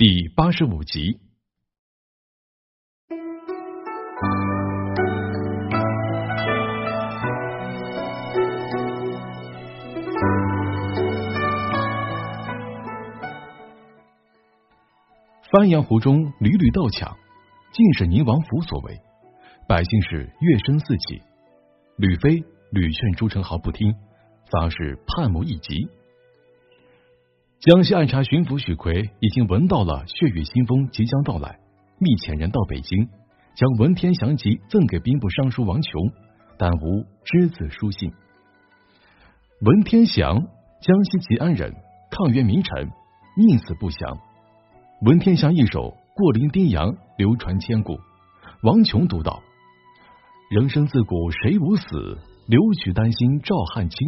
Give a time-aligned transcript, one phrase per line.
[0.00, 1.18] 第八十五集。
[15.50, 17.16] 番阳湖中屡屡盗抢，
[17.72, 19.00] 尽是宁王府所为，
[19.66, 21.20] 百姓是乐声四起。
[21.96, 23.92] 吕飞屡劝朱宸濠不听，
[24.48, 25.88] 反而是叛谋一急。
[27.60, 31.58] 江西按察巡抚许奎已经闻到了血雨腥风即将到来，
[31.98, 33.08] 密遣人到北京，
[33.56, 35.90] 将文天祥集赠给兵部尚书王琼，
[36.56, 38.12] 但无只字书信。
[39.62, 40.38] 文天祥，
[40.80, 41.74] 江西吉安人，
[42.12, 42.92] 抗元名臣，
[43.36, 44.16] 宁死不降。
[45.02, 45.80] 文天祥一首
[46.14, 47.98] 《过零丁洋》流传千古。
[48.62, 49.42] 王琼读道
[50.54, 53.98] ：“人生自古谁无死，留取丹心照汗青。”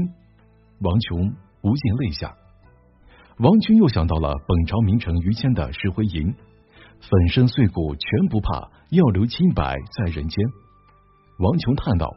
[0.79, 2.33] 王琼不禁泪下。
[3.43, 6.35] 王军又想到了本朝名臣于谦的石灰吟
[7.01, 10.47] ：“粉身碎骨全不怕，要留清白在人间。”
[11.41, 12.15] 王琼叹道：“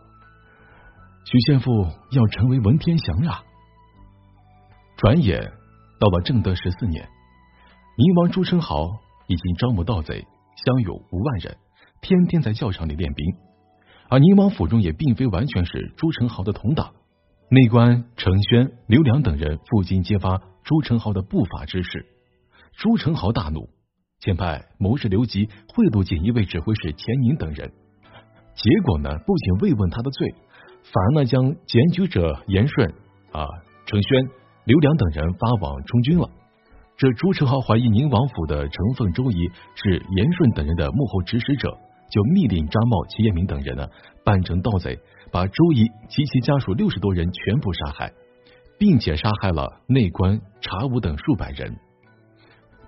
[1.24, 3.42] 许县父要成为文天祥呀！”
[5.00, 5.54] 转眼
[5.98, 7.08] 到了正德十四年，
[7.98, 10.28] 宁王朱宸濠已经招募盗贼，
[10.58, 11.56] 乡勇五万人，
[12.02, 13.26] 天天在教场里练兵。
[14.10, 16.92] 而宁王府中也并非完全是朱宸濠的同党，
[17.48, 20.42] 内官程宣、刘良等人负荆揭发。
[20.64, 22.06] 朱宸濠的不法之事，
[22.78, 23.70] 朱宸濠大怒，
[24.22, 27.72] 遣派谋士刘吉贿赂锦衣卫指挥使钱宁等人。
[28.56, 30.34] 结果呢，不仅未问他的罪，
[30.84, 32.90] 反而呢将检举者严顺、
[33.34, 33.46] 啊
[33.86, 34.30] 程轩、
[34.66, 36.30] 刘良等人发往充军了。
[36.96, 39.36] 这朱宸濠怀疑宁王府的成凤周仪
[39.76, 41.78] 是严顺等人的幕后指使者，
[42.10, 43.88] 就密令张茂、齐彦明等人呢
[44.24, 44.98] 扮成盗贼，
[45.30, 48.14] 把周仪及其家属六十多人全部杀害。
[48.78, 51.76] 并且杀害了内官查武等数百人。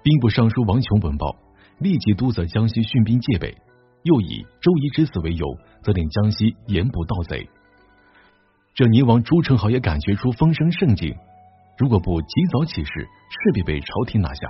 [0.03, 1.36] 兵部尚书王琼闻报，
[1.80, 3.58] 立即督责江西训兵戒备，
[4.03, 5.45] 又以周仪之死为由，
[5.81, 7.50] 责令江西严捕盗贼。
[8.73, 11.15] 这宁王朱宸濠也感觉出风声甚紧，
[11.77, 14.49] 如果不及早起事，势必被朝廷拿下。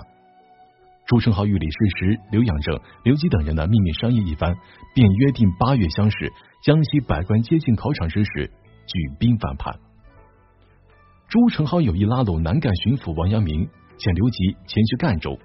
[1.06, 4.58] 朱宸濠与李世石、刘养正、刘基等人的秘密商议一番，
[4.96, 6.34] 便约定八月相识，
[6.64, 8.52] 江西百官接近考场之时，
[8.88, 9.85] 举兵反叛。
[11.36, 15.38] 朱宸濠有意拉拢南赣巡抚王阳明，遣刘吉前去赣州，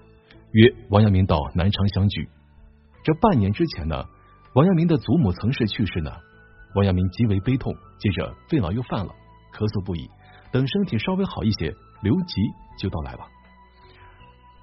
[0.53, 2.29] 约王阳明到南昌相聚。
[3.03, 4.05] 这半年之前呢，
[4.55, 6.13] 王阳明的祖母曾氏去世呢，
[6.77, 9.11] 王阳明极为悲痛，接着肺痨又犯了，
[9.53, 10.09] 咳嗽不已。
[10.53, 12.41] 等身体稍微好一些，刘吉
[12.79, 13.27] 就到来了。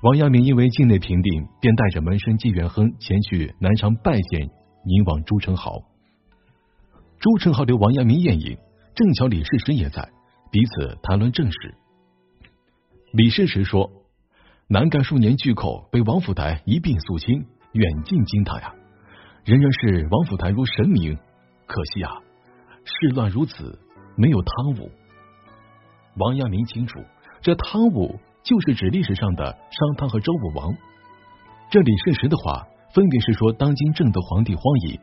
[0.03, 4.49] 王阳明因为境内平定，便带着门生纪元亨前去南昌拜见
[4.85, 5.83] 宁王朱宸濠。
[7.19, 8.57] 朱宸濠留王阳明宴饮，
[8.95, 10.07] 正巧李世石也在。
[10.51, 11.75] 彼此谈论政事。
[13.11, 13.89] 李世石说
[14.67, 18.73] ：“南赣数年巨寇被王府台一并肃清，远近惊叹呀！
[19.45, 21.17] 人人视王府台如神明，
[21.65, 22.11] 可惜啊，
[22.83, 23.79] 事乱如此，
[24.15, 24.91] 没有汤武。”
[26.17, 26.99] 王阳明清楚，
[27.41, 30.73] 这汤武就是指历史上的商汤和周武王。
[31.69, 34.99] 这李世石的话，分别是说当今正德皇帝荒淫。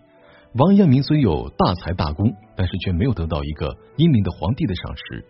[0.55, 5.25] 王阳明虽有大才大功，但是却没有得到一个英明的皇帝的赏识。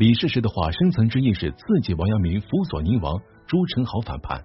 [0.00, 4.42] 李世石的话深层之意是刺激王阳明辅佐宁王朱宸濠反叛。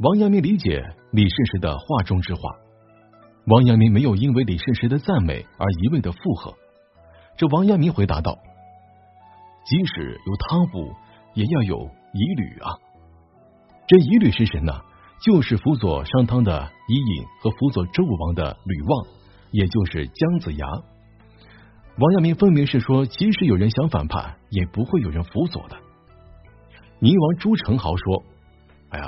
[0.00, 2.40] 王阳明理解李世石的话中之话，
[3.46, 6.52] 王阳明没有因为李世石的赞美而一味的附和。
[7.36, 8.36] 这王阳明回答道
[9.64, 10.92] ：“即使有汤武，
[11.34, 12.74] 也要有夷吕啊。
[13.86, 14.72] 这夷吕是谁呢？
[15.24, 19.06] 就是辅佐商汤的伊尹和辅佐周武王的吕望，
[19.52, 20.66] 也就是姜子牙。”
[21.98, 25.78] 王阳明分明是说，即使有人想反叛，也不会有人辅佐的。
[26.98, 28.22] 宁王朱宸濠说
[28.92, 29.06] ：“哎呀，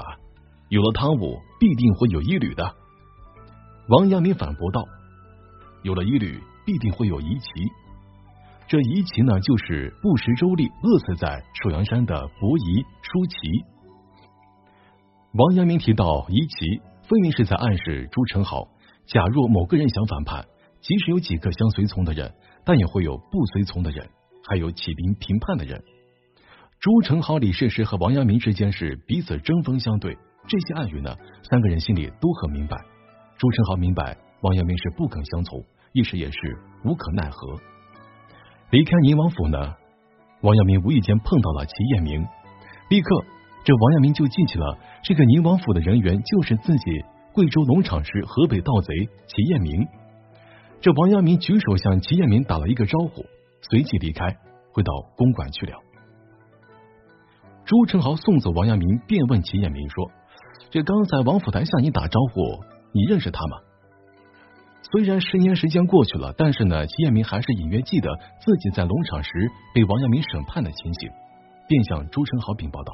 [0.70, 2.64] 有了汤武，必定会有伊吕的。”
[3.88, 4.86] 王阳明反驳道
[5.84, 7.48] ：“有了伊吕，必定会有夷齐。
[8.68, 13.36] 这夷齐呢，就是不食周历，饿死在寿阳山的伯夷、叔齐。”
[15.36, 18.66] 王阳明提到夷齐，分明是在暗示朱宸濠：
[19.06, 20.46] 假若某个人想反叛，
[20.80, 22.32] 即使有几个相随从的人。
[22.64, 24.06] 但也会有不随从的人，
[24.46, 25.82] 还有起兵平叛的人。
[26.80, 31.16] 朱宸濠、李世石和王阳明之间是彼此针锋相对，这些暗语呢，
[31.48, 32.76] 三个人心里都很明白。
[33.38, 35.64] 朱宸濠明白王阳明是不肯相从，
[35.94, 36.36] 一时也是
[36.84, 37.58] 无可奈何。
[38.68, 39.74] 离开宁王府呢，
[40.42, 42.20] 王阳明无意间碰到了齐彦明，
[42.90, 43.24] 立刻
[43.64, 46.84] 这王阳明就记起了这个宁王府的人员就是自己
[47.32, 48.94] 贵州农场市河北盗贼
[49.26, 49.88] 齐彦明。
[50.80, 53.26] 这王阳明举手向齐彦明打了一个招呼，
[53.62, 54.36] 随即离开，
[54.72, 55.72] 回到公馆去了。
[57.64, 60.08] 朱宸濠送走王阳明，便问齐彦明说
[60.70, 62.40] ：“这刚才王府台向你打招呼，
[62.92, 63.58] 你认识他吗？”
[64.92, 69.30] 虽然十年时间过去了，但是呢，齐彦明还是隐约记得自己在龙场时
[69.74, 71.10] 被王阳明审判的情形，
[71.66, 72.92] 便向朱宸濠禀报道：“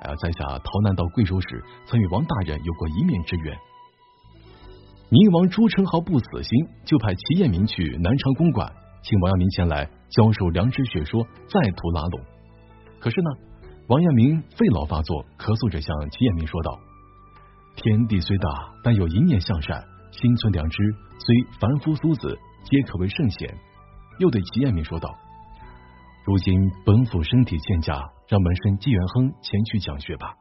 [0.00, 3.54] 哎呀，在下逃难到贵州时，曾与王大人有过一面之缘。”
[5.08, 8.72] 宁王朱宸濠不死心，就派齐彦明去南昌公馆，
[9.02, 12.20] 请王阳明前来教授良知学说，再图拉拢。
[12.98, 13.30] 可是呢，
[13.86, 16.80] 王阳明肺痨发作，咳嗽着向齐彦明说道
[17.76, 20.76] ：“天地虽大，但有一念向善。”心存良知，
[21.18, 23.54] 虽凡夫俗子，皆可为圣贤。
[24.18, 25.14] 又对齐彦明说道
[26.24, 27.94] ：“如今本府身体欠佳，
[28.26, 30.34] 让门生纪元亨前去讲学吧。”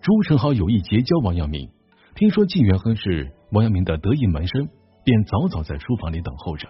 [0.00, 1.68] 朱宸濠有意结交王阳明，
[2.14, 4.68] 听说纪元亨是王阳明的得意门生，
[5.02, 6.68] 便早早在书房里等候着。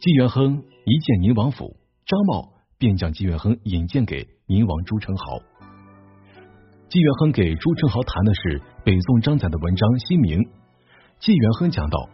[0.00, 1.76] 纪元亨一见宁王府，
[2.06, 2.48] 张茂
[2.78, 5.42] 便将纪元亨引荐给宁王朱宸濠。
[6.88, 10.40] 纪元亨给朱宸濠谈的是北宋张载的文章《新明》。
[11.18, 12.08] 纪元亨讲道：“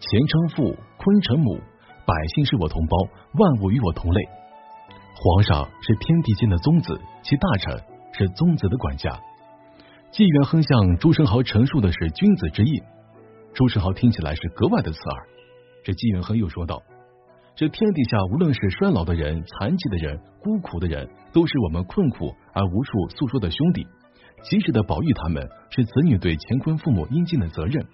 [0.00, 1.60] 前称父，坤成母，
[2.06, 2.96] 百姓是我同胞，
[3.34, 4.20] 万物与我同类。
[5.14, 9.20] 皇上是天地间的宗子，其大臣是宗子的管家。”
[10.14, 12.80] 纪元亨向朱生豪陈述的是君子之意，
[13.52, 15.26] 朱生豪听起来是格外的刺耳。
[15.82, 16.80] 这纪元亨又说道
[17.56, 23.84] ：“这天底下无论是衰老的人、残疾的人、孤苦的人，都是我们困苦而无处诉说的兄弟。”
[24.48, 27.84] 及时的保育他们，是子女对乾坤父母应尽的责任，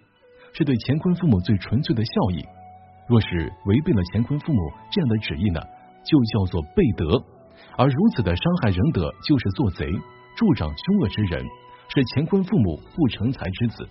[0.53, 2.45] 是对乾坤父母最纯粹的孝义。
[3.09, 4.61] 若是违背了乾坤父母
[4.93, 5.63] 这样的旨意呢，
[6.05, 7.25] 就叫做背德。
[7.79, 9.91] 而如此的伤害仁德，就是做贼，
[10.37, 11.47] 助长凶恶之人，
[11.95, 13.89] 是乾坤父母不成才之子。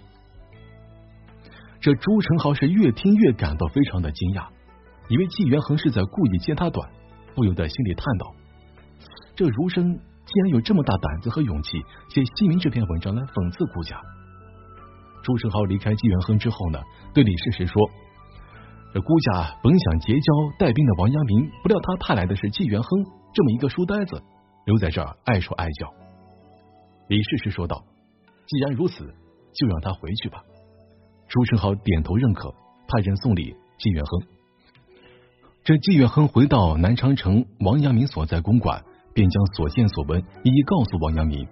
[1.79, 4.47] 这朱宸濠是越听越感到非常的惊讶，
[5.07, 6.89] 以为纪元亨是在故意揭他短，
[7.35, 8.33] 不由得心里叹道：
[9.35, 9.99] 这儒生。
[10.31, 11.71] 竟然有这么大胆子和勇气
[12.09, 13.99] 写《西明》这篇文章来讽刺顾家。
[15.23, 16.79] 朱宸濠离开纪元亨之后呢，
[17.15, 17.89] 对李世石说
[18.93, 20.29] ：“这顾家本想结交
[20.59, 23.03] 带兵的王阳明，不料他派来的是纪元亨
[23.33, 24.21] 这么一个书呆子，
[24.67, 25.89] 留在这儿碍手碍脚。”
[27.09, 27.83] 李世石说道
[28.47, 29.13] ：“既然如此，
[29.51, 30.41] 就让他回去吧。”
[31.27, 32.49] 朱宸濠点头认可，
[32.87, 34.23] 派人送礼纪元亨。
[35.65, 38.81] 这纪元亨回到南昌城王阳明所在公馆。
[39.11, 41.45] 便将所见所闻一一告诉王阳明。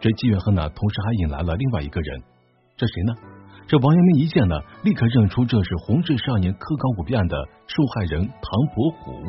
[0.00, 2.22] 这纪元亨呢，同时还引来了另外一个人，
[2.76, 3.12] 这谁呢？
[3.68, 7.36] 这王阳明一见呢，立刻认出这是弘治十二年科考舞弊案的
[7.68, 9.22] 受害人唐伯虎。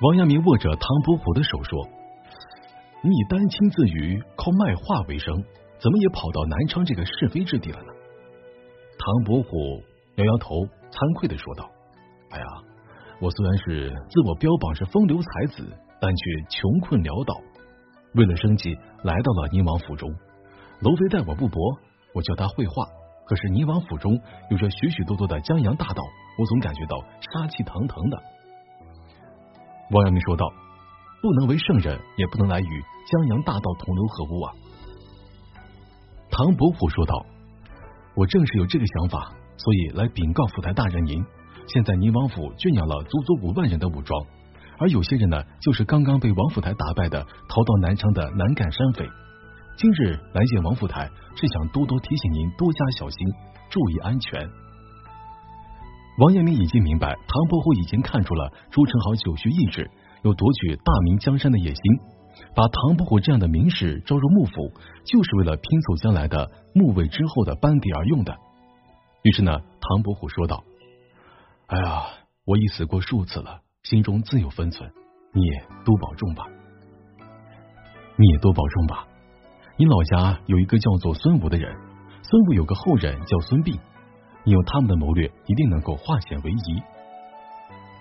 [0.00, 1.86] 王阳明握着唐伯虎的手说
[3.02, 5.34] ：“你以丹青自娱，靠卖画为生，
[5.78, 7.92] 怎么也跑到南昌这个是非之地了呢？”
[8.98, 9.82] 唐伯虎
[10.16, 10.54] 摇摇头，
[10.90, 11.70] 惭愧的说道
[12.30, 12.46] ：“哎呀，
[13.20, 15.66] 我虽然是自我标榜是风流才子。”
[16.02, 17.36] 但却穷困潦倒，
[18.14, 18.74] 为了生计
[19.04, 20.08] 来到了宁王府中。
[20.80, 21.60] 娄妃待我不薄，
[22.14, 22.88] 我教他绘画。
[23.26, 24.18] 可是宁王府中
[24.48, 26.02] 有着许许多多的江洋大盗，
[26.38, 28.16] 我总感觉到杀气腾腾的。
[29.90, 30.50] 王阳明说道
[31.22, 34.52] ：“不能为圣人，也不能来与江洋大盗同流合污啊。”
[36.30, 37.26] 唐伯虎说道
[38.14, 41.22] ：“我正是有这个想法，所以来禀告府台大人您。
[41.66, 44.20] 现在宁王府圈养了足足五万人的武装。”
[44.78, 49.06] 而有些人呢，就是刚刚被王府台打败的，逃到南昌的南赣山匪。
[49.76, 53.28] 今日来见王府台，是想多多提醒您多加小心，
[53.68, 54.48] 注意安全。
[56.18, 59.90] 王阳明已经明白，唐伯虎已经看出了朱宸濠久蓄意志，
[60.22, 61.82] 有夺取大明江山的野心，
[62.54, 64.72] 把唐伯虎这样的名士招入幕府，
[65.04, 68.36] 就是为了拼凑将来的幕位之后的班底而用的。
[69.22, 70.62] 于是呢，唐伯虎说道
[71.68, 72.06] ：“哎呀，
[72.44, 74.92] 我已死过数次了。”心中自有分寸，
[75.32, 76.44] 你也多保重吧。
[78.16, 79.06] 你也多保重吧。
[79.78, 81.74] 你老家有一个叫做孙武的人，
[82.22, 83.80] 孙武有个后人叫孙膑，
[84.44, 86.82] 你用他们的谋略，一定能够化险为夷。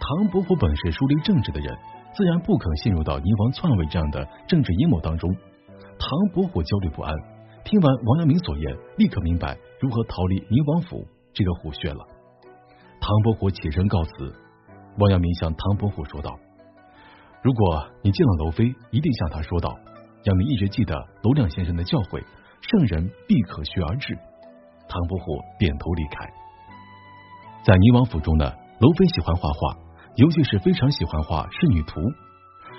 [0.01, 1.77] 唐伯虎本是疏离政治的人，
[2.13, 5.29] 自然不肯陷入到宁王篡位这样的政治阴谋当中。
[5.97, 7.13] 唐伯虎焦虑不安，
[7.63, 12.05] 听完王阳明所言，立刻明白如何逃离宁王府这个虎穴了。
[12.99, 14.11] 唐伯虎起身告辞。
[14.97, 16.37] 王阳明向唐伯虎说道
[17.41, 19.77] ：“如果你见了娄妃，一定向他说道，
[20.23, 22.21] 阳明一直记得娄亮先生的教诲，
[22.61, 24.17] 圣人必可学而至。”
[24.89, 26.27] 唐伯虎点头离开。
[27.63, 29.77] 在宁王府中呢，娄妃喜欢画画，
[30.15, 31.99] 尤其是非常喜欢画仕女图。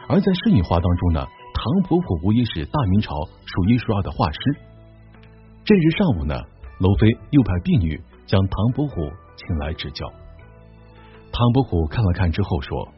[0.08, 4.38] 而在仕女画当中呢，唐伯虎无疑是大明朝数一数二的画师。
[5.64, 6.34] 这日上午呢，
[6.80, 10.06] 娄妃又派婢女将唐伯虎请来指教。
[11.32, 12.88] 唐伯虎看了看之后说：“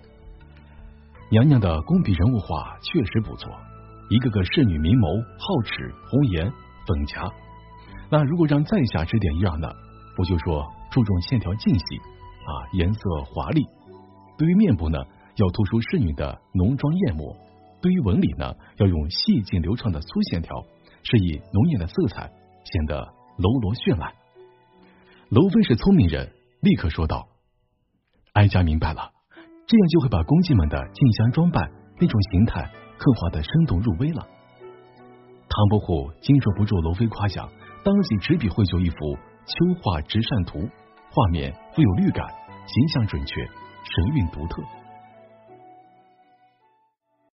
[1.30, 3.52] 娘娘的工笔人物画确实不错，
[4.08, 6.50] 一个个仕女明眸、皓齿、红颜、
[6.86, 7.30] 粉颊。
[8.10, 9.68] 那如果让在下指点一二呢？
[10.18, 13.62] 我就说注重线条精细啊，颜色华丽。
[14.42, 14.98] 对于面部呢，
[15.36, 17.36] 要突出仕女的浓妆艳抹；
[17.80, 20.64] 对于纹理呢，要用细劲流畅的粗线条，
[21.04, 22.28] 是以浓艳的色彩，
[22.64, 22.96] 显得
[23.38, 24.12] 楼罗绚烂。
[25.28, 27.28] 娄妃是聪明人，立刻说道
[28.34, 29.12] ：“哀家明白了，
[29.68, 31.70] 这样就会把宫妓们的进香装扮
[32.00, 32.68] 那种形态
[32.98, 34.26] 刻画的生动入微了。”
[35.48, 37.48] 唐伯虎经受不住娄妃夸奖。
[37.84, 38.96] 当即执笔绘就一幅
[39.46, 40.58] 《秋画直扇图》，
[41.12, 42.26] 画面富有律感，
[42.66, 43.34] 形象准确，
[43.84, 44.62] 神韵独特。